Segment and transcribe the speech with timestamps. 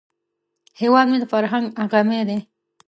[0.81, 2.37] هیواد مې د فرهنګ غمی دی